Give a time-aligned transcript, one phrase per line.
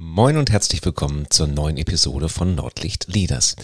[0.00, 3.56] Moin und herzlich willkommen zur neuen Episode von Nordlicht Leaders.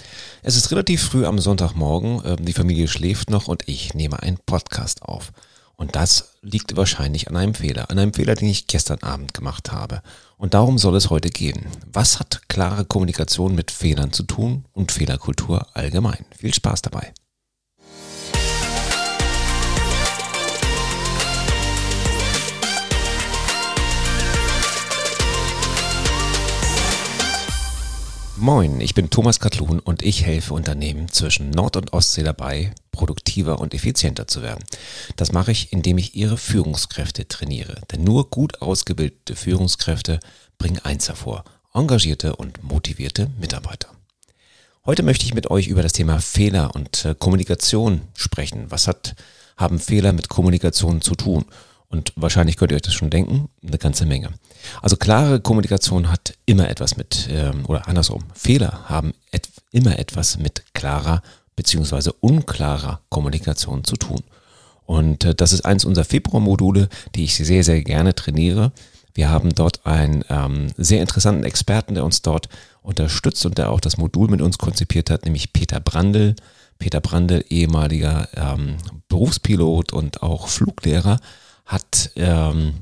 [0.42, 4.39] Es ist relativ früh am Sonntagmorgen, ähm, die Familie schläft noch und ich nehme einen
[4.45, 5.33] Podcast auf.
[5.77, 9.71] Und das liegt wahrscheinlich an einem Fehler, an einem Fehler, den ich gestern Abend gemacht
[9.71, 10.03] habe.
[10.37, 11.66] Und darum soll es heute gehen.
[11.93, 16.25] Was hat klare Kommunikation mit Fehlern zu tun und Fehlerkultur allgemein?
[16.37, 17.14] Viel Spaß dabei.
[28.36, 33.60] Moin, ich bin Thomas Katlun und ich helfe Unternehmen zwischen Nord- und Ostsee dabei, produktiver
[33.60, 34.64] und effizienter zu werden.
[35.14, 37.80] Das mache ich, indem ich ihre Führungskräfte trainiere.
[37.92, 40.19] Denn nur gut ausgebildete Führungskräfte
[40.58, 43.88] bringen eins hervor, engagierte und motivierte Mitarbeiter.
[44.84, 48.66] Heute möchte ich mit euch über das Thema Fehler und äh, Kommunikation sprechen.
[48.69, 49.14] Was hat,
[49.56, 51.44] haben Fehler mit Kommunikation zu tun?
[51.88, 54.30] Und wahrscheinlich könnt ihr euch das schon denken, eine ganze Menge.
[54.83, 60.38] Also klare Kommunikation hat immer etwas mit, ähm, oder andersrum, Fehler haben et immer etwas
[60.38, 61.22] mit klarer
[61.56, 64.22] beziehungsweise unklarer Kommunikation zu tun.
[64.86, 68.72] Und äh, das ist eins unserer Februarmodule, die ich sehr, sehr gerne trainiere.
[69.14, 72.48] Wir haben dort einen ähm, sehr interessanten Experten, der uns dort
[72.83, 76.34] unterstützt und der auch das Modul mit uns konzipiert hat, nämlich Peter Brandl.
[76.78, 78.77] Peter Brandl, ehemaliger ähm,
[79.08, 81.20] Berufspilot und auch Fluglehrer,
[81.64, 82.75] hat ähm,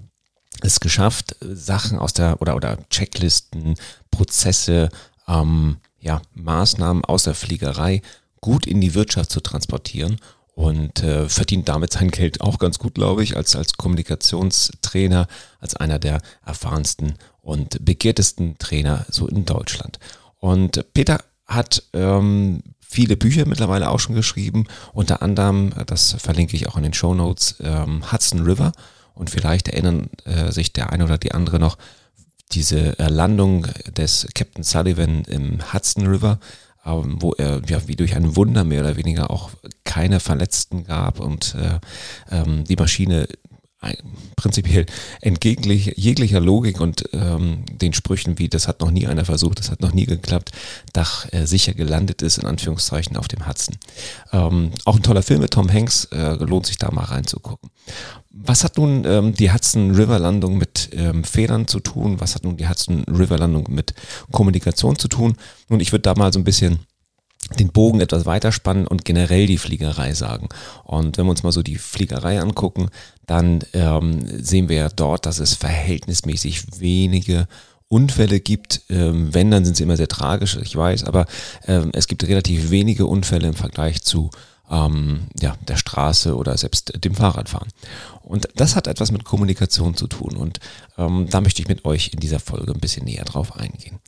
[0.63, 3.75] es geschafft, Sachen aus der oder oder Checklisten,
[4.11, 4.89] Prozesse,
[5.29, 8.03] ähm, ja, Maßnahmen aus der Fliegerei
[8.41, 10.19] gut in die Wirtschaft zu transportieren
[10.55, 15.27] und äh, verdient damit sein Geld auch ganz gut, glaube ich, als, als Kommunikationstrainer,
[15.61, 19.99] als einer der erfahrensten und begehrtesten Trainer so in Deutschland.
[20.39, 26.69] Und Peter hat ähm, viele Bücher mittlerweile auch schon geschrieben, unter anderem, das verlinke ich
[26.69, 28.73] auch in den Show Notes, ähm, Hudson River.
[29.15, 31.79] Und vielleicht erinnern äh, sich der eine oder die andere noch,
[32.53, 36.39] diese Landung des Captain Sullivan im Hudson River,
[36.85, 39.51] ähm, wo er ja wie durch ein Wunder mehr oder weniger auch
[39.85, 41.79] keine Verletzten gab und äh,
[42.31, 43.29] ähm, die Maschine
[44.43, 44.87] prinzipiell
[45.21, 49.71] entgegentlich jeglicher Logik und ähm, den Sprüchen wie, das hat noch nie einer versucht, das
[49.71, 50.51] hat noch nie geklappt,
[50.93, 53.77] Dach äh, sicher gelandet ist, in Anführungszeichen, auf dem Hudson.
[54.33, 57.71] Ähm, auch ein toller Film mit Tom Hanks, äh, lohnt sich da mal reinzugucken.
[58.31, 62.21] Was hat nun ähm, die Hudson River Landung mit ähm, Fehlern zu tun?
[62.21, 63.95] Was hat nun die Hudson River Landung mit
[64.33, 65.37] Kommunikation zu tun?
[65.69, 66.81] Und ich würde da mal so ein bisschen
[67.59, 70.49] den Bogen etwas weiterspannen und generell die Fliegerei sagen.
[70.85, 72.89] Und wenn wir uns mal so die Fliegerei angucken,
[73.27, 77.47] dann ähm, sehen wir ja dort, dass es verhältnismäßig wenige
[77.89, 78.83] Unfälle gibt.
[78.89, 81.27] Ähm, wenn, dann sind sie immer sehr tragisch, ich weiß, aber
[81.67, 84.31] ähm, es gibt relativ wenige Unfälle im Vergleich zu
[84.71, 87.69] ähm, ja, der Straße oder selbst dem Fahrradfahren.
[88.23, 90.59] Und das hat etwas mit Kommunikation zu tun und
[90.97, 93.99] ähm, da möchte ich mit euch in dieser Folge ein bisschen näher drauf eingehen.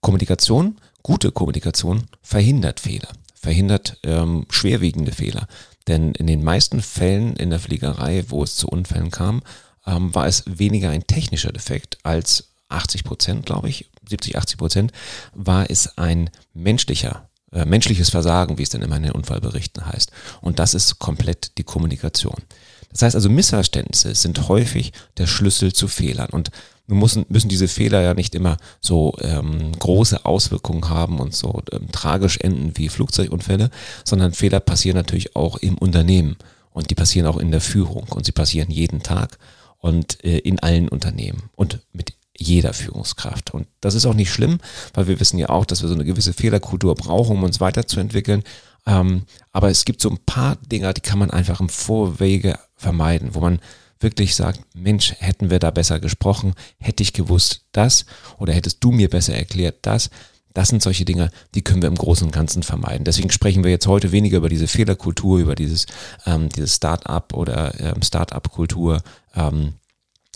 [0.00, 5.46] Kommunikation Gute Kommunikation verhindert Fehler, verhindert ähm, schwerwiegende Fehler.
[5.88, 9.42] Denn in den meisten Fällen in der Fliegerei, wo es zu Unfällen kam,
[9.86, 14.92] ähm, war es weniger ein technischer Defekt als 80 Prozent, glaube ich, 70, 80 Prozent,
[15.34, 20.12] war es ein menschlicher, äh, menschliches Versagen, wie es dann immer in den Unfallberichten heißt.
[20.40, 22.42] Und das ist komplett die Kommunikation.
[22.90, 26.30] Das heißt also, Missverständnisse sind häufig der Schlüssel zu Fehlern.
[26.30, 26.50] Und
[26.86, 31.62] nun müssen, müssen diese Fehler ja nicht immer so ähm, große Auswirkungen haben und so
[31.72, 33.70] ähm, tragisch enden wie Flugzeugunfälle,
[34.04, 36.36] sondern Fehler passieren natürlich auch im Unternehmen
[36.72, 39.38] und die passieren auch in der Führung und sie passieren jeden Tag
[39.78, 43.52] und äh, in allen Unternehmen und mit jeder Führungskraft.
[43.52, 44.58] Und das ist auch nicht schlimm,
[44.94, 48.42] weil wir wissen ja auch, dass wir so eine gewisse Fehlerkultur brauchen, um uns weiterzuentwickeln.
[48.86, 49.22] Ähm,
[49.52, 53.40] aber es gibt so ein paar Dinge, die kann man einfach im Vorwege vermeiden, wo
[53.40, 53.60] man
[54.02, 58.06] wirklich sagt, Mensch, hätten wir da besser gesprochen, hätte ich gewusst das
[58.38, 60.10] oder hättest du mir besser erklärt das.
[60.54, 63.04] Das sind solche Dinge, die können wir im Großen und Ganzen vermeiden.
[63.04, 65.86] Deswegen sprechen wir jetzt heute weniger über diese Fehlerkultur, über dieses,
[66.26, 69.02] ähm, dieses Start-up oder ähm, Start-up-Kultur,
[69.34, 69.74] ähm,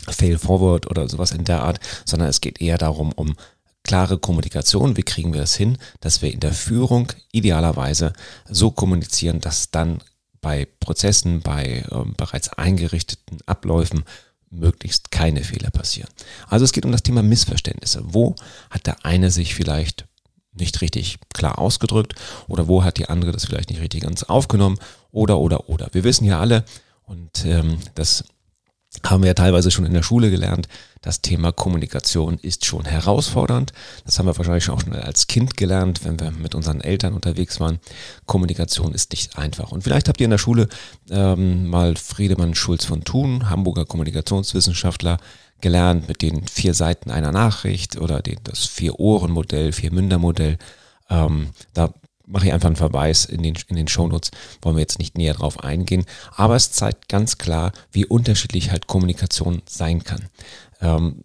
[0.09, 3.35] Fail Forward oder sowas in der Art, sondern es geht eher darum, um
[3.83, 4.97] klare Kommunikation.
[4.97, 8.13] Wie kriegen wir das hin, dass wir in der Führung idealerweise
[8.49, 10.01] so kommunizieren, dass dann
[10.47, 14.05] bei Prozessen, bei äh, bereits eingerichteten Abläufen
[14.49, 16.09] möglichst keine Fehler passieren.
[16.47, 18.01] Also es geht um das Thema Missverständnisse.
[18.05, 18.33] Wo
[18.69, 20.05] hat der eine sich vielleicht
[20.53, 22.15] nicht richtig klar ausgedrückt
[22.47, 24.79] oder wo hat die andere das vielleicht nicht richtig ganz aufgenommen
[25.11, 25.89] oder oder oder.
[25.91, 26.63] Wir wissen ja alle
[27.03, 28.23] und ähm, das
[29.05, 30.67] haben wir ja teilweise schon in der Schule gelernt,
[31.01, 33.71] das Thema Kommunikation ist schon herausfordernd.
[34.05, 37.59] Das haben wir wahrscheinlich auch schon als Kind gelernt, wenn wir mit unseren Eltern unterwegs
[37.59, 37.79] waren.
[38.25, 39.71] Kommunikation ist nicht einfach.
[39.71, 40.67] Und vielleicht habt ihr in der Schule
[41.09, 45.17] ähm, mal Friedemann Schulz von Thun, Hamburger Kommunikationswissenschaftler,
[45.61, 50.57] gelernt mit den vier Seiten einer Nachricht oder den, das Vier-Ohren-Modell, Vier-Münder-Modell.
[51.09, 51.93] Ähm, da
[52.27, 54.31] mache ich einfach einen Verweis in den, in den Shownotes,
[54.61, 56.05] wollen wir jetzt nicht näher drauf eingehen.
[56.35, 60.25] Aber es zeigt ganz klar, wie unterschiedlich halt Kommunikation sein kann.
[60.81, 61.23] Ähm,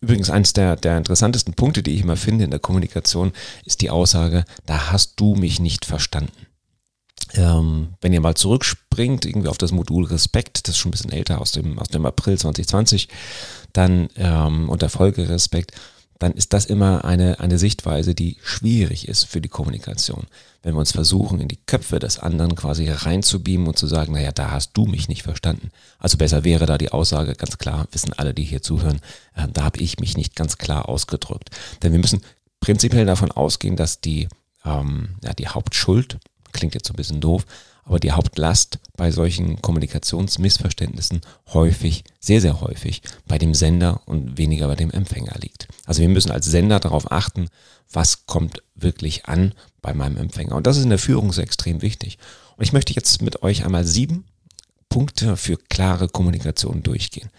[0.00, 3.32] übrigens, eines der, der interessantesten Punkte, die ich immer finde in der Kommunikation,
[3.64, 6.46] ist die Aussage, da hast du mich nicht verstanden.
[7.34, 11.12] Ähm, wenn ihr mal zurückspringt, irgendwie auf das Modul Respekt, das ist schon ein bisschen
[11.12, 13.08] älter aus dem, aus dem April 2020,
[13.72, 15.72] dann ähm, unter Folge Respekt,
[16.18, 20.26] dann ist das immer eine, eine Sichtweise, die schwierig ist für die Kommunikation.
[20.62, 24.32] Wenn wir uns versuchen, in die Köpfe des anderen quasi reinzubeamen und zu sagen, naja,
[24.32, 25.70] da hast du mich nicht verstanden.
[25.98, 29.00] Also besser wäre da die Aussage, ganz klar, wissen alle, die hier zuhören,
[29.34, 31.50] äh, da habe ich mich nicht ganz klar ausgedrückt.
[31.82, 32.22] Denn wir müssen
[32.60, 34.28] prinzipiell davon ausgehen, dass die,
[34.64, 36.18] ähm, ja, die Hauptschuld
[36.58, 37.46] klingt jetzt so ein bisschen doof,
[37.84, 41.22] aber die Hauptlast bei solchen Kommunikationsmissverständnissen
[41.54, 45.68] häufig, sehr, sehr häufig bei dem Sender und weniger bei dem Empfänger liegt.
[45.86, 47.48] Also wir müssen als Sender darauf achten,
[47.90, 50.56] was kommt wirklich an bei meinem Empfänger.
[50.56, 52.18] Und das ist in der Führung so extrem wichtig.
[52.56, 54.24] Und ich möchte jetzt mit euch einmal sieben
[54.90, 57.30] Punkte für klare Kommunikation durchgehen.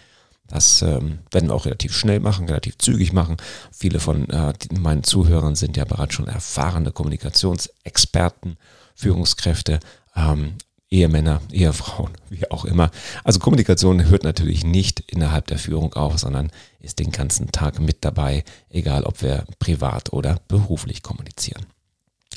[0.47, 3.37] Das ähm, werden wir auch relativ schnell machen, relativ zügig machen.
[3.71, 8.57] Viele von äh, meinen Zuhörern sind ja bereits schon erfahrene Kommunikationsexperten
[8.99, 9.79] Führungskräfte,
[10.13, 10.55] ähm,
[10.89, 12.91] Ehemänner, Ehefrauen, wie auch immer.
[13.23, 16.51] Also Kommunikation hört natürlich nicht innerhalb der Führung auf, sondern
[16.81, 21.65] ist den ganzen Tag mit dabei, egal ob wir privat oder beruflich kommunizieren.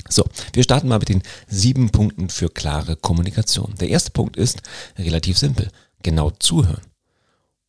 [0.07, 0.23] So,
[0.53, 3.75] wir starten mal mit den sieben Punkten für klare Kommunikation.
[3.79, 4.61] Der erste Punkt ist
[4.97, 5.69] relativ simpel,
[6.01, 6.81] genau zuhören.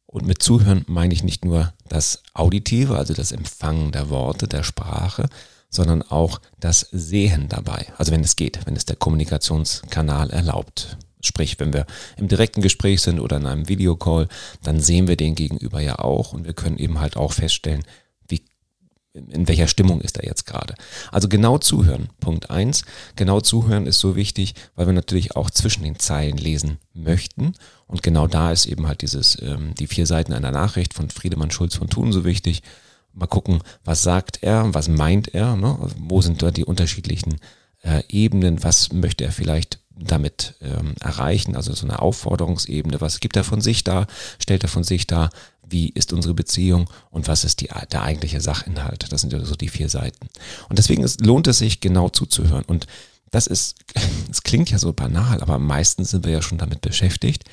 [0.07, 4.63] Und mit Zuhören meine ich nicht nur das Auditive, also das Empfangen der Worte, der
[4.63, 5.29] Sprache,
[5.75, 7.87] sondern auch das Sehen dabei.
[7.99, 10.97] Also wenn es geht, wenn es der Kommunikationskanal erlaubt.
[11.21, 11.87] Sprich, wenn wir
[12.17, 14.29] im direkten Gespräch sind oder in einem Videocall,
[14.63, 17.83] dann sehen wir den Gegenüber ja auch und wir können eben halt auch feststellen,
[18.29, 18.43] wie,
[19.15, 20.75] in welcher Stimmung ist er jetzt gerade.
[21.11, 22.11] Also genau zuhören.
[22.21, 22.85] Punkt eins.
[23.17, 27.55] Genau zuhören ist so wichtig, weil wir natürlich auch zwischen den Zeilen lesen möchten.
[27.87, 31.51] Und genau da ist eben halt dieses, ähm, die vier Seiten einer Nachricht von Friedemann
[31.51, 32.63] Schulz von Thun so wichtig
[33.15, 35.79] mal gucken, was sagt er, was meint er, ne?
[35.99, 37.37] Wo sind da die unterschiedlichen
[37.83, 43.37] äh, Ebenen, was möchte er vielleicht damit ähm, erreichen, also so eine Aufforderungsebene, was gibt
[43.37, 44.07] er von sich da,
[44.41, 45.31] stellt er von sich da,
[45.67, 49.13] wie ist unsere Beziehung und was ist die, der eigentliche Sachinhalt.
[49.13, 50.29] Das sind ja so die vier Seiten.
[50.69, 52.65] Und deswegen ist, lohnt es sich genau zuzuhören.
[52.65, 52.87] Und
[53.31, 53.77] das ist,
[54.31, 57.45] es klingt ja so banal, aber meistens sind wir ja schon damit beschäftigt,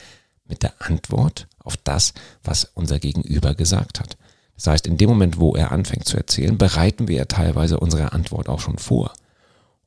[0.45, 4.17] mit der Antwort auf das, was unser Gegenüber gesagt hat.
[4.55, 8.13] Das heißt, in dem Moment, wo er anfängt zu erzählen, bereiten wir ja teilweise unsere
[8.13, 9.13] Antwort auch schon vor.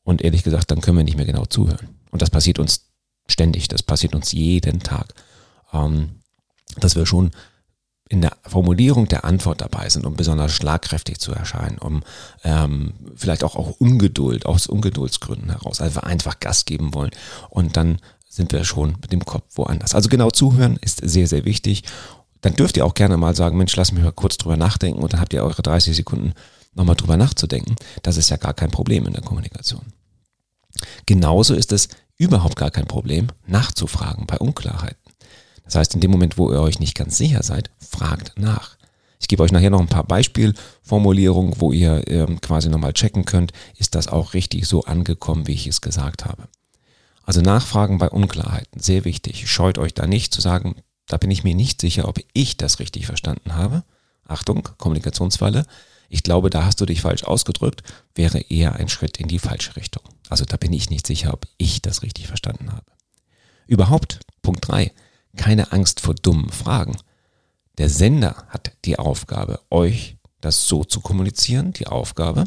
[0.03, 1.89] Und ehrlich gesagt, dann können wir nicht mehr genau zuhören.
[2.11, 2.91] Und das passiert uns
[3.27, 5.15] ständig, das passiert uns jeden Tag.
[5.73, 6.21] Ähm,
[6.77, 7.31] dass wir schon
[8.09, 12.03] in der Formulierung der Antwort dabei sind, um besonders schlagkräftig zu erscheinen, um
[12.43, 17.13] ähm, vielleicht auch, auch Ungeduld, aus Ungeduldsgründen heraus, also einfach Gas geben wollen.
[17.49, 19.95] Und dann sind wir schon mit dem Kopf woanders.
[19.95, 21.85] Also genau zuhören ist sehr, sehr wichtig
[22.45, 25.15] dann dürft ihr auch gerne mal sagen, Mensch, lass mich mal kurz drüber nachdenken und
[25.15, 26.35] dann habt ihr eure 30 Sekunden
[26.75, 27.75] nochmal drüber nachzudenken.
[28.03, 29.95] Das ist ja gar kein Problem in der Kommunikation.
[31.07, 31.89] Genauso ist es
[32.19, 34.99] überhaupt gar kein Problem, nachzufragen bei Unklarheiten.
[35.65, 38.77] Das heißt, in dem Moment, wo ihr euch nicht ganz sicher seid, fragt nach.
[39.19, 43.55] Ich gebe euch nachher noch ein paar Beispielformulierungen, wo ihr ähm, quasi nochmal checken könnt,
[43.79, 46.49] ist das auch richtig so angekommen, wie ich es gesagt habe.
[47.23, 49.51] Also Nachfragen bei Unklarheiten, sehr wichtig.
[49.51, 50.75] Scheut euch da nicht zu sagen,
[51.15, 53.85] da bin ich mir nicht sicher, ob ich das richtig verstanden habe.
[54.27, 55.65] Achtung, Kommunikationsfalle.
[56.09, 57.85] Ich glaube, da hast du dich falsch ausgedrückt,
[58.17, 60.03] wäre eher ein Schritt in die falsche Richtung.
[60.29, 62.91] Also da bin ich nicht sicher, ob ich das richtig verstanden habe.
[63.69, 64.93] Überhaupt, Punkt drei:
[65.37, 66.97] keine Angst vor dummen Fragen.
[67.79, 72.45] Der Sender hat die Aufgabe, euch das so zu kommunizieren, die Aufgabe,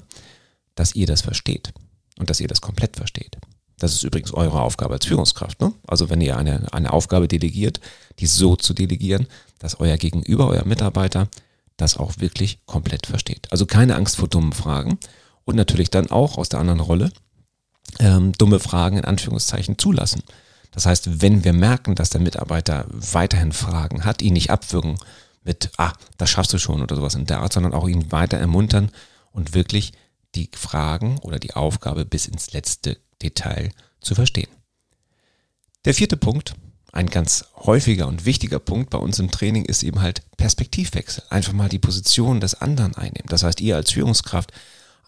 [0.76, 1.74] dass ihr das versteht
[2.20, 3.38] und dass ihr das komplett versteht.
[3.80, 5.62] Das ist übrigens eure Aufgabe als Führungskraft.
[5.62, 5.72] Ne?
[5.88, 7.80] Also wenn ihr eine, eine Aufgabe delegiert,
[8.20, 9.28] die so zu delegieren,
[9.60, 11.28] dass euer Gegenüber, euer Mitarbeiter
[11.78, 13.52] das auch wirklich komplett versteht.
[13.52, 14.98] Also keine Angst vor dummen Fragen
[15.46, 17.12] und natürlich dann auch aus der anderen Rolle
[18.00, 20.24] ähm, dumme Fragen in Anführungszeichen zulassen.
[20.72, 24.98] Das heißt, wenn wir merken, dass der Mitarbeiter weiterhin Fragen hat, ihn nicht abwürgen
[25.44, 28.38] mit, ah, das schaffst du schon oder sowas in der Art, sondern auch ihn weiter
[28.38, 28.92] ermuntern
[29.32, 29.94] und wirklich
[30.36, 33.72] die Fragen oder die Aufgabe bis ins letzte Detail
[34.02, 34.50] zu verstehen.
[35.86, 36.56] Der vierte Punkt,
[36.92, 41.24] ein ganz häufiger und wichtiger Punkt bei uns im Training ist eben halt Perspektivwechsel.
[41.30, 43.28] Einfach mal die Position des anderen einnehmen.
[43.28, 44.52] Das heißt, ihr als Führungskraft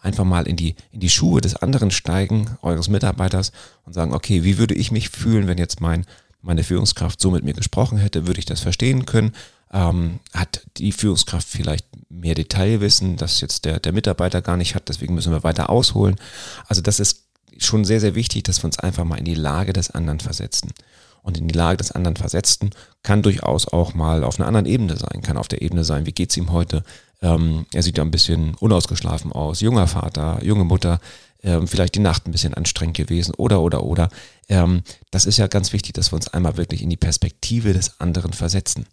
[0.02, 3.52] einfach mal in die, in die Schuhe des anderen steigen, eures Mitarbeiters
[3.84, 6.06] und sagen, okay, wie würde ich mich fühlen, wenn jetzt mein,
[6.42, 8.26] meine Führungskraft so mit mir gesprochen hätte?
[8.26, 9.32] Würde ich das verstehen können?
[9.72, 14.88] Ähm, hat die Führungskraft vielleicht mehr Detailwissen, das jetzt der, der Mitarbeiter gar nicht hat,
[14.88, 16.16] deswegen müssen wir weiter ausholen.
[16.66, 17.29] Also das ist
[17.66, 20.72] schon sehr, sehr wichtig, dass wir uns einfach mal in die Lage des anderen versetzen.
[21.22, 22.70] Und in die Lage des anderen versetzten
[23.02, 26.12] kann durchaus auch mal auf einer anderen Ebene sein, kann auf der Ebene sein, wie
[26.12, 26.82] geht's ihm heute?
[27.20, 30.98] Ähm, er sieht ja ein bisschen unausgeschlafen aus, junger Vater, junge Mutter,
[31.42, 34.08] ähm, vielleicht die Nacht ein bisschen anstrengend gewesen oder, oder, oder.
[34.48, 38.00] Ähm, das ist ja ganz wichtig, dass wir uns einmal wirklich in die Perspektive des
[38.00, 38.86] anderen versetzen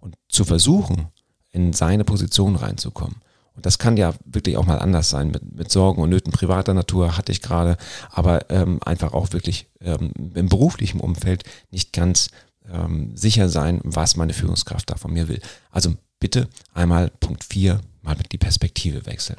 [0.00, 1.08] und zu versuchen,
[1.50, 3.16] in seine Position reinzukommen.
[3.54, 6.74] Und das kann ja wirklich auch mal anders sein mit, mit Sorgen und Nöten privater
[6.74, 7.76] Natur hatte ich gerade,
[8.10, 12.30] aber ähm, einfach auch wirklich ähm, im beruflichen Umfeld nicht ganz
[12.70, 15.40] ähm, sicher sein, was meine Führungskraft da von mir will.
[15.70, 19.38] Also bitte einmal Punkt 4 mal die Perspektive wechseln.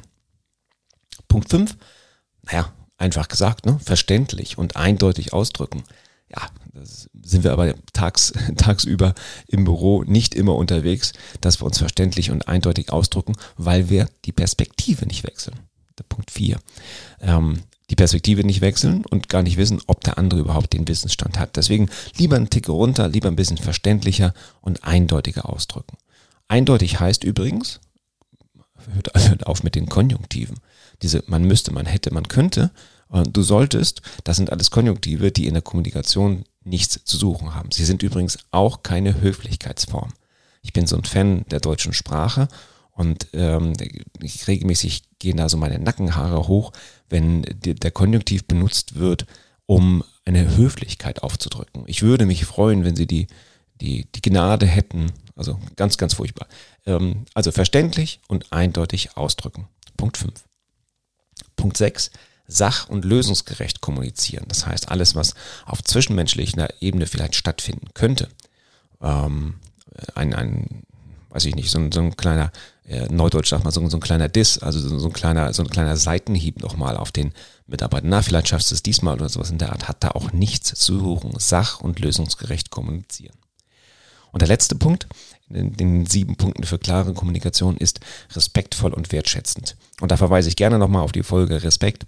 [1.28, 1.76] Punkt 5,
[2.42, 5.82] naja, einfach gesagt, ne, verständlich und eindeutig ausdrücken.
[6.28, 9.14] Ja, das sind wir aber tags, tagsüber
[9.46, 14.32] im Büro nicht immer unterwegs, dass wir uns verständlich und eindeutig ausdrücken, weil wir die
[14.32, 15.60] Perspektive nicht wechseln.
[15.98, 16.58] Der Punkt 4.
[17.20, 21.38] Ähm, die Perspektive nicht wechseln und gar nicht wissen, ob der andere überhaupt den Wissensstand
[21.38, 21.56] hat.
[21.56, 25.96] Deswegen lieber einen Tick runter, lieber ein bisschen verständlicher und eindeutiger ausdrücken.
[26.48, 27.80] Eindeutig heißt übrigens,
[28.92, 30.56] hört, hört auf mit den Konjunktiven.
[31.02, 32.72] Diese man müsste, man hätte, man könnte,
[33.22, 37.70] du solltest, das sind alles Konjunktive, die in der Kommunikation nichts zu suchen haben.
[37.70, 40.12] Sie sind übrigens auch keine Höflichkeitsform.
[40.62, 42.48] Ich bin so ein Fan der deutschen Sprache
[42.90, 43.74] und ähm,
[44.20, 46.72] ich regelmäßig gehen da so meine Nackenhaare hoch,
[47.08, 49.26] wenn der Konjunktiv benutzt wird,
[49.66, 51.84] um eine Höflichkeit aufzudrücken.
[51.86, 53.26] Ich würde mich freuen, wenn Sie die,
[53.80, 56.48] die, die Gnade hätten, also ganz, ganz furchtbar.
[56.86, 59.68] Ähm, also verständlich und eindeutig ausdrücken.
[59.96, 60.32] Punkt 5.
[61.56, 62.10] Punkt 6
[62.46, 64.44] sach- und lösungsgerecht kommunizieren.
[64.48, 65.34] Das heißt, alles, was
[65.66, 68.28] auf zwischenmenschlicher Ebene vielleicht stattfinden könnte,
[69.00, 69.54] ähm,
[70.14, 70.82] ein, ein,
[71.30, 72.52] weiß ich nicht, so ein, so ein kleiner,
[72.86, 75.62] äh, Neudeutsch sagt man, so, so ein kleiner Diss, also so, so, ein kleiner, so
[75.62, 77.32] ein kleiner Seitenhieb nochmal auf den
[77.66, 78.06] Mitarbeiter.
[78.06, 80.74] Na, vielleicht schaffst du es diesmal oder sowas in der Art, hat da auch nichts
[80.74, 81.32] zu suchen.
[81.38, 83.36] Sach- und lösungsgerecht kommunizieren.
[84.32, 85.06] Und der letzte Punkt,
[85.48, 88.00] in den sieben Punkten für klare Kommunikation, ist
[88.32, 89.76] respektvoll und wertschätzend.
[90.00, 92.04] Und da verweise ich gerne nochmal auf die Folge Respekt.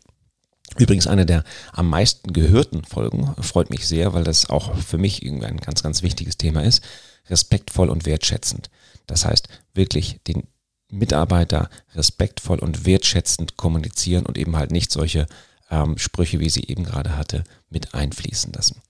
[0.78, 5.24] Übrigens eine der am meisten gehörten Folgen, freut mich sehr, weil das auch für mich
[5.24, 6.82] irgendwie ein ganz, ganz wichtiges Thema ist.
[7.28, 8.70] Respektvoll und wertschätzend.
[9.06, 10.46] Das heißt, wirklich den
[10.90, 15.26] Mitarbeiter respektvoll und wertschätzend kommunizieren und eben halt nicht solche
[15.70, 18.80] ähm, Sprüche, wie sie eben gerade hatte, mit einfließen lassen.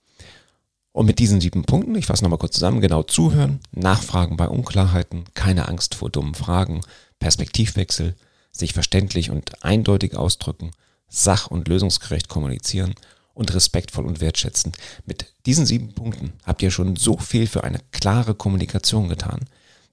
[0.91, 5.25] Und mit diesen sieben Punkten, ich fasse nochmal kurz zusammen, genau zuhören, nachfragen bei Unklarheiten,
[5.35, 6.81] keine Angst vor dummen Fragen,
[7.19, 8.15] Perspektivwechsel,
[8.51, 10.71] sich verständlich und eindeutig ausdrücken,
[11.07, 12.95] sach- und lösungsgerecht kommunizieren
[13.33, 14.77] und respektvoll und wertschätzend.
[15.05, 19.45] Mit diesen sieben Punkten habt ihr schon so viel für eine klare Kommunikation getan,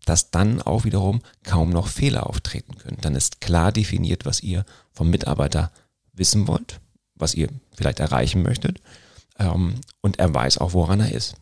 [0.06, 2.98] dass dann auch wiederum kaum noch Fehler auftreten können.
[3.00, 5.70] Dann ist klar definiert, was ihr vom Mitarbeiter
[6.12, 6.80] wissen wollt,
[7.14, 8.80] was ihr vielleicht erreichen möchtet
[9.38, 11.34] ähm, und er weiß auch, woran er ist.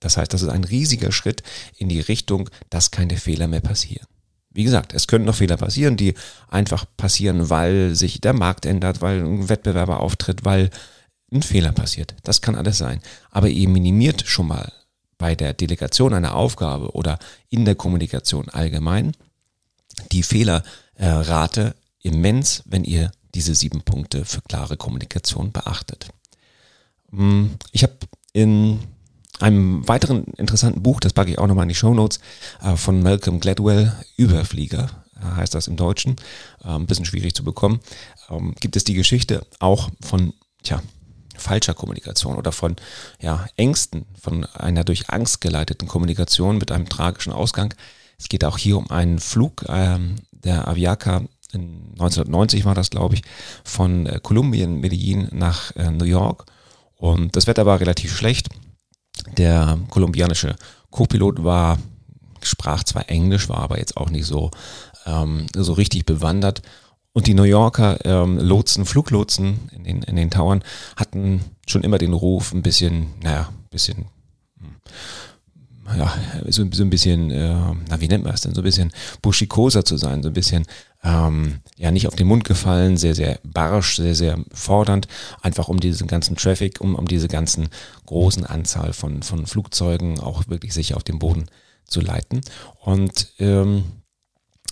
[0.00, 1.42] Das heißt, das ist ein riesiger Schritt
[1.76, 4.06] in die Richtung, dass keine Fehler mehr passieren.
[4.52, 6.14] Wie gesagt, es können noch Fehler passieren, die
[6.48, 10.70] einfach passieren, weil sich der Markt ändert, weil ein Wettbewerber auftritt, weil
[11.32, 12.14] ein Fehler passiert.
[12.24, 13.00] Das kann alles sein.
[13.30, 14.72] Aber ihr minimiert schon mal
[15.18, 19.12] bei der Delegation einer Aufgabe oder in der Kommunikation allgemein
[20.12, 26.08] die Fehlerrate immens, wenn ihr diese sieben Punkte für klare Kommunikation beachtet.
[27.10, 27.94] Hm, ich habe
[28.32, 28.80] in
[29.40, 32.20] einem weiteren interessanten Buch, das packe ich auch nochmal in die Show Notes,
[32.62, 36.16] äh, von Malcolm Gladwell, Überflieger, äh, heißt das im Deutschen,
[36.64, 37.80] äh, ein bisschen schwierig zu bekommen,
[38.28, 40.32] ähm, gibt es die Geschichte auch von,
[40.62, 40.82] tja,
[41.36, 42.76] falscher Kommunikation oder von
[43.20, 47.72] ja, Ängsten, von einer durch Angst geleiteten Kommunikation mit einem tragischen Ausgang.
[48.18, 53.22] Es geht auch hier um einen Flug ähm, der Aviaca 1990 war das, glaube ich,
[53.64, 56.46] von äh, Kolumbien, Medellin nach äh, New York.
[56.96, 58.48] Und das Wetter war relativ schlecht.
[59.36, 60.56] Der kolumbianische
[60.90, 61.78] Co-Pilot war,
[62.42, 64.50] sprach zwar Englisch, war aber jetzt auch nicht so,
[65.06, 66.62] ähm, so richtig bewandert.
[67.12, 70.62] Und die New Yorker ähm, Lotsen, Fluglotsen in den, in den Towern
[70.96, 74.06] hatten schon immer den Ruf, ein bisschen, naja, ein bisschen,
[74.58, 74.76] hm,
[75.98, 76.12] ja,
[76.48, 79.84] so, so ein bisschen, äh, na, wie nennt man das denn, so ein bisschen buschikoser
[79.84, 80.66] zu sein, so ein bisschen,
[81.02, 85.08] ähm, ja, nicht auf den Mund gefallen, sehr, sehr barsch, sehr, sehr fordernd,
[85.40, 87.68] einfach um diesen ganzen Traffic, um, um diese ganzen
[88.06, 91.46] großen Anzahl von, von Flugzeugen auch wirklich sicher auf den Boden
[91.86, 92.42] zu leiten.
[92.80, 93.84] Und ähm,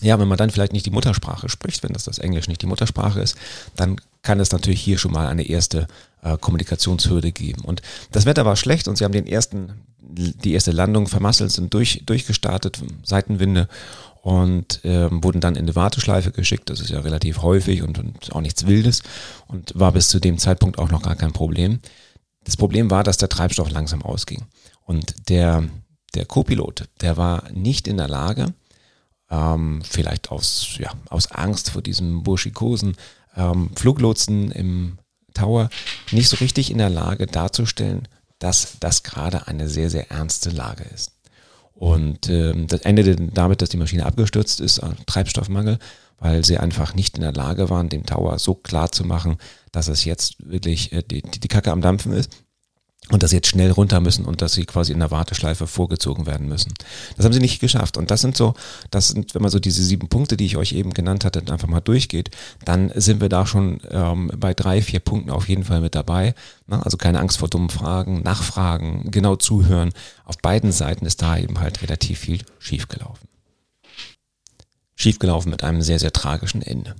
[0.01, 2.67] ja, wenn man dann vielleicht nicht die Muttersprache spricht, wenn das das Englisch nicht die
[2.67, 3.35] Muttersprache ist,
[3.75, 5.87] dann kann es natürlich hier schon mal eine erste
[6.21, 7.63] äh, Kommunikationshürde geben.
[7.63, 7.81] Und
[8.11, 12.03] das Wetter war schlecht und sie haben den ersten, die erste Landung vermasselt, sind durch,
[12.05, 13.67] durchgestartet, Seitenwinde
[14.29, 16.69] und ähm, wurden dann in eine Warteschleife geschickt.
[16.69, 19.01] Das ist ja relativ häufig und, und auch nichts Wildes
[19.47, 21.79] und war bis zu dem Zeitpunkt auch noch gar kein Problem.
[22.43, 24.45] Das Problem war, dass der Treibstoff langsam ausging.
[24.85, 25.63] Und der,
[26.13, 28.53] der Co-Pilot, der war nicht in der Lage,
[29.31, 32.97] ähm, vielleicht aus, ja, aus Angst vor diesem burschikosen
[33.35, 34.99] ähm, Fluglotsen im
[35.33, 35.71] Tower,
[36.11, 38.07] nicht so richtig in der Lage darzustellen,
[38.37, 41.13] dass das gerade eine sehr, sehr ernste Lage ist.
[41.79, 45.79] Und ähm, das endete damit, dass die Maschine abgestürzt ist, Treibstoffmangel,
[46.17, 49.37] weil sie einfach nicht in der Lage waren, den Tower so klar zu machen,
[49.71, 52.43] dass es jetzt wirklich äh, die, die Kacke am Dampfen ist
[53.09, 56.25] und dass sie jetzt schnell runter müssen und dass sie quasi in der Warteschleife vorgezogen
[56.27, 56.73] werden müssen.
[57.15, 57.97] Das haben sie nicht geschafft.
[57.97, 58.53] Und das sind so,
[58.91, 61.67] das sind, wenn man so diese sieben Punkte, die ich euch eben genannt hatte, einfach
[61.67, 62.29] mal durchgeht,
[62.65, 66.35] dann sind wir da schon ähm, bei drei, vier Punkten auf jeden Fall mit dabei.
[66.67, 66.83] Ne?
[66.83, 69.91] Also keine Angst vor dummen Fragen, Nachfragen, genau zuhören.
[70.25, 73.27] Auf beiden Seiten ist da eben halt relativ viel schiefgelaufen.
[74.95, 76.95] Schiefgelaufen mit einem sehr, sehr tragischen Ende.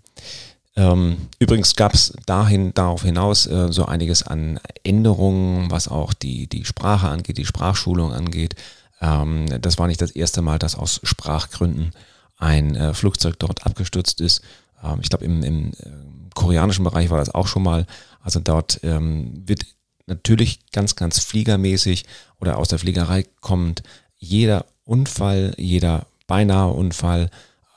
[0.76, 6.48] Ähm, übrigens gab es dahin, darauf hinaus äh, so einiges an Änderungen, was auch die,
[6.48, 8.56] die Sprache angeht, die Sprachschulung angeht.
[9.02, 11.92] Ähm, das war nicht das erste Mal, dass aus Sprachgründen
[12.38, 14.42] ein äh, Flugzeug dort abgestürzt ist.
[14.84, 15.90] Ähm, ich glaube, im, im äh,
[16.34, 17.86] koreanischen Bereich war das auch schon mal.
[18.22, 19.66] Also dort ähm, wird
[20.08, 22.06] natürlich ganz, ganz fliegermäßig
[22.40, 23.84] oder aus der Fliegerei kommend
[24.18, 27.30] jeder Unfall, jeder beinahe Unfall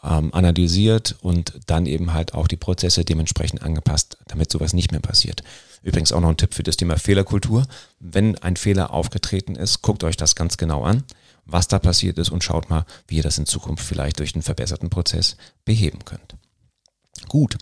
[0.05, 5.01] ähm, analysiert und dann eben halt auch die Prozesse dementsprechend angepasst, damit sowas nicht mehr
[5.01, 5.43] passiert.
[5.83, 7.67] Übrigens auch noch ein Tipp für das Thema Fehlerkultur.
[7.99, 11.05] Wenn ein Fehler aufgetreten ist, guckt euch das ganz genau an,
[11.45, 14.43] was da passiert ist und schaut mal, wie ihr das in Zukunft vielleicht durch einen
[14.43, 16.37] verbesserten Prozess beheben könnt.
[17.29, 17.57] Gut.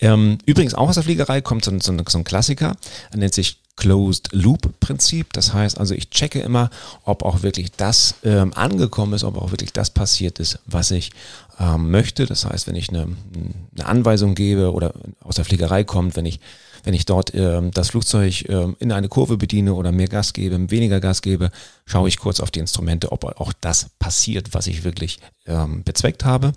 [0.00, 2.76] Ähm, übrigens auch aus der Fliegerei kommt so ein, so ein Klassiker,
[3.10, 5.32] er nennt sich Closed Loop Prinzip.
[5.32, 6.70] Das heißt also, ich checke immer,
[7.04, 11.10] ob auch wirklich das ähm, angekommen ist, ob auch wirklich das passiert ist, was ich
[11.58, 12.26] ähm, möchte.
[12.26, 13.08] Das heißt, wenn ich eine,
[13.76, 16.40] eine, Anweisung gebe oder aus der Fliegerei kommt, wenn ich,
[16.84, 20.70] wenn ich dort ähm, das Flugzeug ähm, in eine Kurve bediene oder mehr Gas gebe,
[20.70, 21.50] weniger Gas gebe,
[21.84, 26.24] schaue ich kurz auf die Instrumente, ob auch das passiert, was ich wirklich ähm, bezweckt
[26.24, 26.52] habe.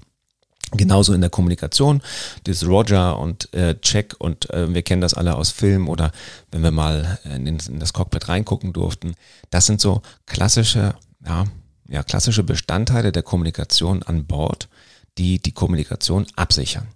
[0.71, 2.01] Genauso in der Kommunikation,
[2.43, 6.11] das Roger und äh, Check und äh, wir kennen das alle aus Film oder
[6.51, 9.15] wenn wir mal in, in, das Cockpit reingucken durften.
[9.49, 11.45] Das sind so klassische, ja,
[11.87, 14.67] ja, klassische Bestandteile der Kommunikation an Bord,
[15.17, 16.87] die die Kommunikation absichern.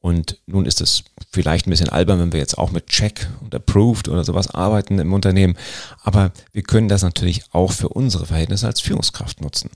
[0.00, 3.54] Und nun ist es vielleicht ein bisschen albern, wenn wir jetzt auch mit Check und
[3.54, 5.58] Approved oder sowas arbeiten im Unternehmen,
[6.02, 9.68] aber wir können das natürlich auch für unsere Verhältnisse als Führungskraft nutzen.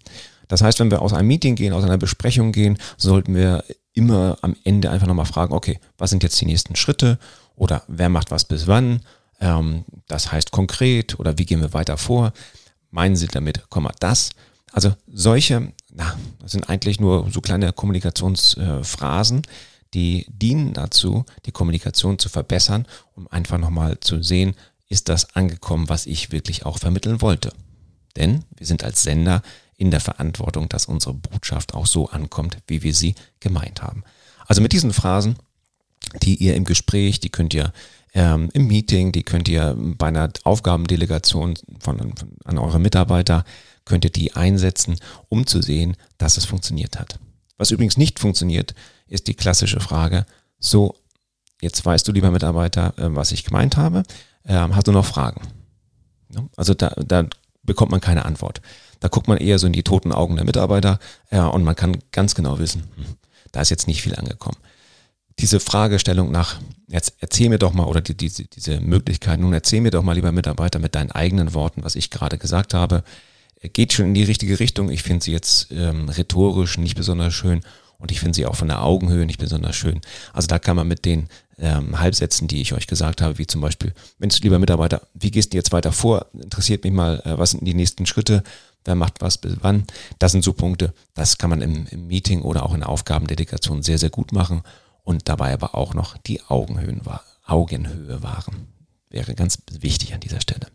[0.49, 4.39] Das heißt, wenn wir aus einem Meeting gehen, aus einer Besprechung gehen, sollten wir immer
[4.43, 7.19] am Ende einfach nochmal fragen, okay, was sind jetzt die nächsten Schritte
[7.57, 9.01] oder wer macht was bis wann?
[9.41, 12.33] Ähm, das heißt konkret oder wie gehen wir weiter vor?
[12.91, 14.31] Meinen Sie damit, Komma, das?
[14.73, 19.49] Also solche, na, das sind eigentlich nur so kleine Kommunikationsphrasen, äh,
[19.95, 24.55] die dienen dazu, die Kommunikation zu verbessern, um einfach nochmal zu sehen,
[24.89, 27.53] ist das angekommen, was ich wirklich auch vermitteln wollte.
[28.17, 29.43] Denn wir sind als Sender
[29.77, 34.05] in der Verantwortung, dass unsere Botschaft auch so ankommt, wie wir sie gemeint haben.
[34.47, 35.37] Also mit diesen Phrasen,
[36.23, 37.73] die ihr im Gespräch, die könnt ihr
[38.15, 43.45] ähm, im Meeting, die könnt ihr bei einer Aufgabendelegation von, von, an eure Mitarbeiter,
[43.85, 44.97] könnt ihr die einsetzen,
[45.29, 47.19] um zu sehen, dass es funktioniert hat.
[47.59, 48.75] Was übrigens nicht funktioniert,
[49.09, 50.27] ist die klassische Frage,
[50.59, 50.95] so,
[51.61, 54.05] jetzt weißt du, lieber Mitarbeiter, äh, was ich gemeint habe,
[54.47, 55.41] ähm, hast du noch Fragen?
[56.57, 57.27] Also da, da
[57.63, 58.61] bekommt man keine Antwort.
[59.05, 60.99] Da guckt man eher so in die toten Augen der Mitarbeiter
[61.31, 63.05] ja, und man kann ganz genau wissen, hm,
[63.53, 64.57] da ist jetzt nicht viel angekommen.
[65.39, 69.83] Diese Fragestellung nach, jetzt erzähl mir doch mal, oder die, diese, diese Möglichkeit, nun erzähl
[69.83, 73.05] mir doch mal, lieber Mitarbeiter, mit deinen eigenen Worten, was ich gerade gesagt habe,
[73.75, 74.89] geht schon in die richtige Richtung.
[74.89, 77.61] Ich finde sie jetzt ähm, rhetorisch nicht besonders schön
[77.99, 80.01] und ich finde sie auch von der Augenhöhe nicht besonders schön.
[80.33, 83.61] Also da kann man mit den ähm, Halbsätzen, die ich euch gesagt habe, wie zum
[83.61, 86.25] Beispiel, Mensch, lieber Mitarbeiter, wie gehst du jetzt weiter vor?
[86.33, 88.43] Interessiert mich mal, äh, was sind die nächsten Schritte?
[88.85, 89.85] Wer macht was bis wann?
[90.19, 93.83] Das sind so Punkte, das kann man im, im Meeting oder auch in der Aufgabendelegation
[93.83, 94.63] sehr, sehr gut machen
[95.03, 97.03] und dabei aber auch noch die Augenhöhen,
[97.47, 98.69] Augenhöhe wahren.
[99.11, 100.67] Wäre ganz wichtig an dieser Stelle.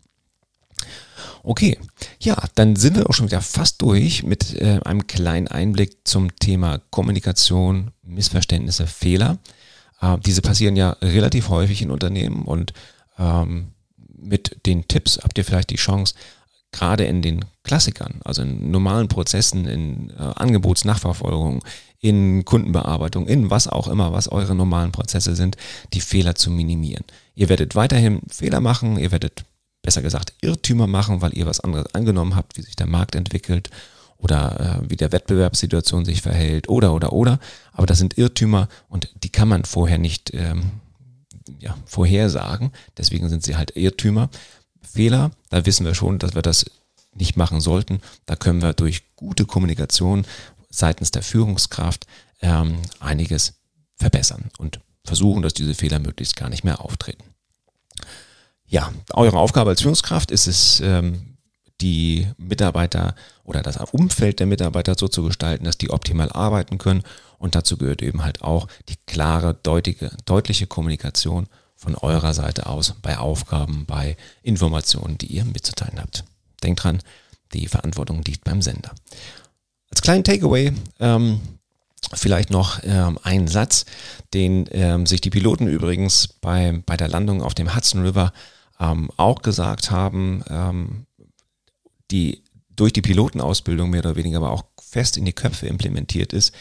[1.42, 1.78] Okay,
[2.20, 6.36] ja, dann sind wir auch schon wieder fast durch mit äh, einem kleinen Einblick zum
[6.36, 9.38] Thema Kommunikation, Missverständnisse, Fehler.
[10.00, 12.72] Äh, diese passieren ja relativ häufig in Unternehmen und
[13.18, 16.14] ähm, mit den Tipps habt ihr vielleicht die Chance,
[16.72, 21.62] gerade in den Klassikern, also in normalen Prozessen, in äh, Angebotsnachverfolgung,
[22.00, 25.56] in Kundenbearbeitung, in was auch immer, was eure normalen Prozesse sind,
[25.92, 27.04] die Fehler zu minimieren.
[27.36, 29.44] Ihr werdet weiterhin Fehler machen, ihr werdet
[29.82, 33.70] besser gesagt Irrtümer machen, weil ihr was anderes angenommen habt, wie sich der Markt entwickelt
[34.18, 37.38] oder äh, wie der Wettbewerbssituation sich verhält oder oder oder.
[37.70, 40.72] Aber das sind Irrtümer und die kann man vorher nicht ähm,
[41.60, 42.72] ja, vorhersagen.
[42.98, 44.28] Deswegen sind sie halt Irrtümer.
[44.82, 46.66] Fehler, da wissen wir schon, dass wir das
[47.12, 48.00] nicht machen sollten.
[48.26, 50.24] Da können wir durch gute Kommunikation
[50.68, 52.06] seitens der Führungskraft
[52.40, 53.54] ähm, einiges
[53.96, 57.24] verbessern und versuchen, dass diese Fehler möglichst gar nicht mehr auftreten.
[58.66, 61.30] Ja, eure Aufgabe als Führungskraft ist es, ähm,
[61.80, 67.02] die Mitarbeiter oder das Umfeld der Mitarbeiter so zu gestalten, dass die optimal arbeiten können.
[67.38, 72.94] Und dazu gehört eben halt auch die klare, deutliche, deutliche Kommunikation von eurer Seite aus
[73.00, 76.24] bei Aufgaben, bei Informationen, die ihr mitzuteilen habt.
[76.62, 77.02] Denkt dran,
[77.52, 78.94] die Verantwortung liegt beim Sender.
[79.90, 81.40] Als kleinen Takeaway ähm,
[82.14, 83.86] vielleicht noch ähm, ein Satz,
[84.34, 88.32] den ähm, sich die Piloten übrigens bei, bei der Landung auf dem Hudson River
[88.78, 91.06] ähm, auch gesagt haben, ähm,
[92.10, 92.42] die
[92.74, 96.52] durch die Pilotenausbildung mehr oder weniger aber auch fest in die Köpfe implementiert ist,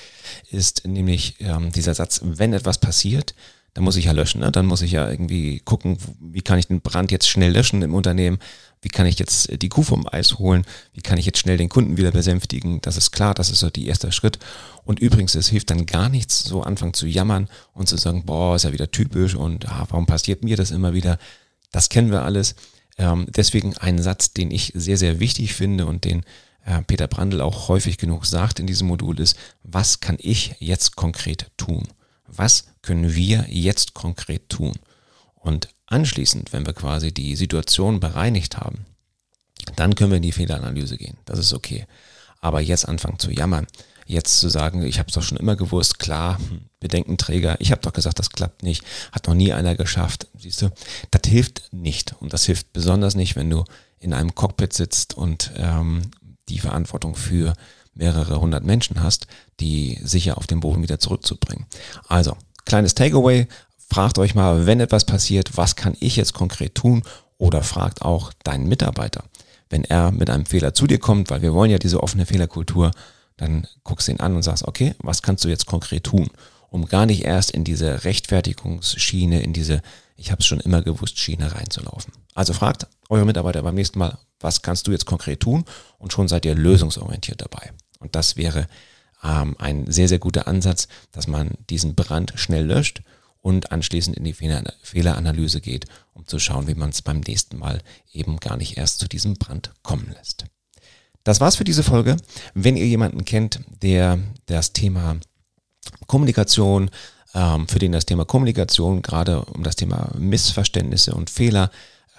[0.52, 3.34] ist nämlich ähm, dieser Satz, wenn etwas passiert,
[3.74, 4.42] dann muss ich ja löschen.
[4.42, 4.52] Ne?
[4.52, 7.94] Dann muss ich ja irgendwie gucken, wie kann ich den Brand jetzt schnell löschen im
[7.94, 8.40] Unternehmen,
[8.82, 11.70] wie kann ich jetzt die Kuh vom Eis holen, wie kann ich jetzt schnell den
[11.70, 12.82] Kunden wieder besänftigen.
[12.82, 14.40] Das ist klar, das ist so der erste Schritt.
[14.86, 18.56] Und übrigens, es hilft dann gar nichts, so anfangen zu jammern und zu sagen, boah,
[18.56, 21.20] ist ja wieder typisch und ah, warum passiert mir das immer wieder.
[21.72, 22.56] Das kennen wir alles.
[22.98, 26.24] Ähm, deswegen ein Satz, den ich sehr, sehr wichtig finde und den
[26.66, 30.96] äh, Peter Brandl auch häufig genug sagt in diesem Modul ist, was kann ich jetzt
[30.96, 31.88] konkret tun?
[32.36, 34.74] Was können wir jetzt konkret tun?
[35.36, 38.86] Und anschließend, wenn wir quasi die Situation bereinigt haben,
[39.76, 41.18] dann können wir in die Fehleranalyse gehen.
[41.26, 41.86] Das ist okay.
[42.42, 43.68] Aber jetzt anfangen zu jammern,
[44.06, 47.82] jetzt zu sagen, ich habe es doch schon immer gewusst, klar, hm, Bedenkenträger, ich habe
[47.82, 50.70] doch gesagt, das klappt nicht, hat noch nie einer geschafft, siehst du,
[51.12, 52.16] das hilft nicht.
[52.20, 53.66] Und das hilft besonders nicht, wenn du
[54.00, 56.12] in einem Cockpit sitzt und ähm,
[56.48, 57.54] die Verantwortung für
[57.94, 59.28] mehrere hundert Menschen hast,
[59.60, 61.66] die sicher auf den Boden wieder zurückzubringen.
[62.08, 63.48] Also, kleines Takeaway,
[63.90, 67.04] fragt euch mal, wenn etwas passiert, was kann ich jetzt konkret tun?
[67.38, 69.24] Oder fragt auch deinen Mitarbeiter.
[69.70, 72.92] Wenn er mit einem Fehler zu dir kommt, weil wir wollen ja diese offene Fehlerkultur,
[73.38, 76.30] dann guckst du ihn an und sagst, okay, was kannst du jetzt konkret tun?
[76.70, 79.82] Um gar nicht erst in diese Rechtfertigungsschiene, in diese
[80.20, 82.14] Ich habe es schon immer gewusst Schiene reinzulaufen.
[82.36, 85.64] Also fragt eure Mitarbeiter beim nächsten Mal, was kannst du jetzt konkret tun?
[85.98, 87.72] Und schon seid ihr lösungsorientiert dabei.
[88.00, 88.68] Und das wäre
[89.24, 93.02] ähm, ein sehr, sehr guter Ansatz, dass man diesen Brand schnell löscht
[93.42, 97.82] und anschließend in die Fehleranalyse geht, um zu schauen, wie man es beim nächsten Mal
[98.12, 100.46] eben gar nicht erst zu diesem Brand kommen lässt.
[101.24, 102.18] Das war's für diese Folge.
[102.54, 105.18] Wenn ihr jemanden kennt, der das Thema
[106.08, 106.90] Kommunikation,
[107.32, 111.70] für den das Thema Kommunikation, gerade um das Thema Missverständnisse und Fehler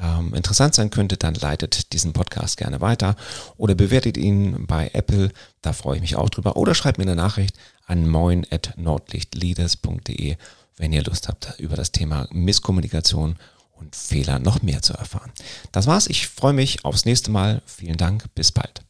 [0.00, 3.16] ähm, interessant sein könnte, dann leitet diesen Podcast gerne weiter
[3.56, 6.56] oder bewertet ihn bei Apple, da freue ich mich auch drüber.
[6.56, 10.36] Oder schreibt mir eine Nachricht an moin.nordlichtleaders.de,
[10.76, 13.36] wenn ihr Lust habt, über das Thema Misskommunikation
[13.72, 15.32] und Fehler noch mehr zu erfahren.
[15.72, 17.62] Das war's, ich freue mich aufs nächste Mal.
[17.66, 18.82] Vielen Dank, bis bald.